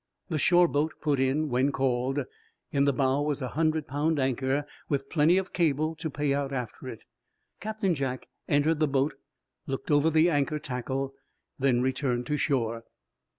[0.29, 2.25] The shore boat put in when called.
[2.71, 6.51] In the bow was a hundred pound anchor, with plenty of cable to pay out
[6.51, 7.05] after it.
[7.59, 9.13] Captain Jack entered the boat,
[9.67, 11.13] looked over the anchor tackle,
[11.59, 12.83] then returned to shore.